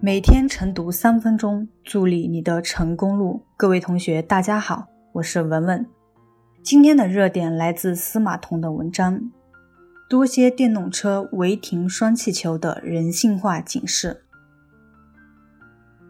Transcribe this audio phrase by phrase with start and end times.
[0.00, 3.44] 每天晨读三分钟，助力你的成功路。
[3.56, 5.86] 各位同学，大家好，我是文文。
[6.60, 9.30] 今天的热点来自司马彤的文章：
[10.10, 14.24] 多些电动车违停双气球的人性化警示。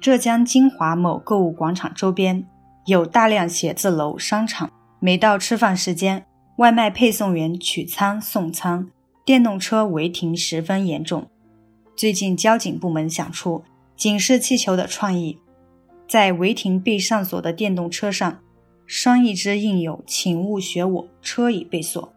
[0.00, 2.46] 浙江金华某购物广场周边
[2.86, 4.70] 有大量写字楼、商场，
[5.06, 6.26] 每到吃饭时间，
[6.56, 8.90] 外卖配送员取餐送餐，
[9.24, 11.28] 电动车违停十分严重。
[11.94, 13.62] 最近交警部门想出。
[13.94, 15.38] 警示气球的创意，
[16.08, 18.40] 在违停被上锁的电动车上，
[18.84, 22.12] 双翼之印有“请勿学我，车已被锁，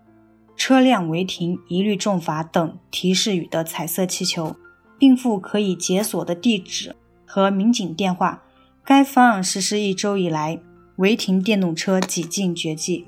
[0.58, 4.56] 车辆违停一律重罚”等提示语的彩色气球，
[4.98, 8.42] 并附可以解锁的地址和民警电话。
[8.84, 10.60] 该方案实施一周以来，
[11.00, 13.08] 违停电动车几近绝迹。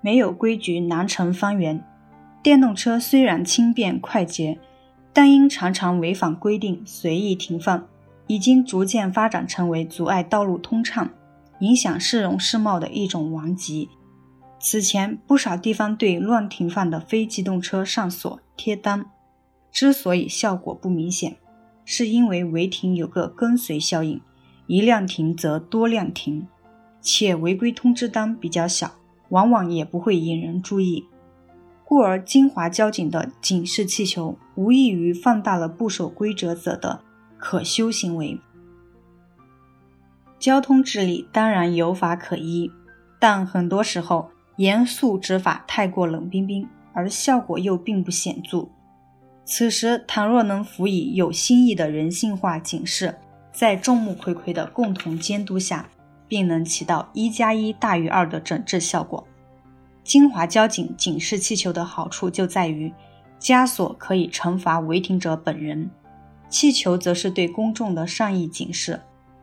[0.00, 1.80] 没有规矩难成方圆。
[2.42, 4.58] 电动车虽然轻便快捷，
[5.12, 7.86] 但因常常违反规定随意停放，
[8.26, 11.08] 已经逐渐发展成为阻碍道路通畅、
[11.60, 13.88] 影响市容市貌的一种顽疾。
[14.64, 19.06] 此前，不少地方对乱停放的非机动车上锁贴单，
[19.72, 21.36] 之所以效果不明显，
[21.84, 24.20] 是因为违停有个跟随效应，
[24.68, 26.46] 一辆停则多辆停，
[27.00, 28.92] 且违规通知单比较小。
[29.30, 31.06] 往往也不会引人注意，
[31.84, 37.00] 故而金华交警的警示气球无异于放大了不守规则者的
[37.38, 38.38] 可羞行为。
[40.38, 42.70] 交通治理当然有法可依，
[43.18, 44.30] 但很多时候
[44.62, 48.68] 严肃执法太过冷冰冰，而效果又并不显著。
[49.44, 53.16] 此时，倘若能辅以有新意的人性化警示，
[53.52, 55.88] 在众目睽睽的共同监督下。
[56.32, 59.28] 并能起到一加一大于二的整治效果。
[60.02, 62.90] 金华交警警示气球的好处就在于，
[63.38, 65.90] 枷锁可以惩罚违停者本人，
[66.48, 68.98] 气球则是对公众的善意警示。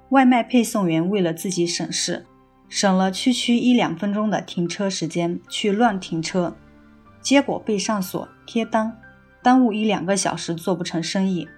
[0.09, 2.25] 外卖配送员为了自己省事，
[2.69, 6.55] 省了区区一两分钟的停车时间去乱停车，
[7.21, 8.97] 结果被上锁贴单，
[9.43, 11.49] 耽误一两个小时做不成生意。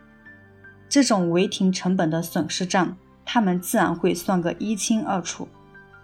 [0.90, 2.98] 这种违停成本的损失账。
[3.24, 5.48] 他们自然会算个一清二楚。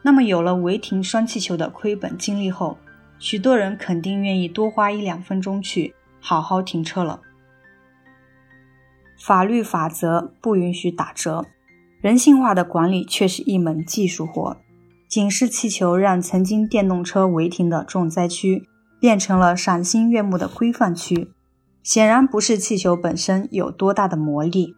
[0.04, 2.78] 那么，有了违停双气球的亏本经历后，
[3.20, 7.20] 许多人肯定愿意多花一两分钟去好好停车了。
[9.20, 11.44] 法律法则不允许打折，
[12.00, 14.56] 人性化的管理却是一门技术活。
[15.08, 18.68] 警示气球让曾经电动车违停的重灾区
[19.00, 21.32] 变成了赏心悦目的规范区，
[21.84, 24.76] 显然不是气球本身有多大的魔力。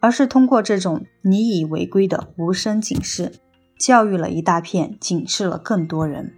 [0.00, 3.40] 而是通过这种你以为规的无声警示，
[3.80, 6.34] 教育了一大片，警示了更多人。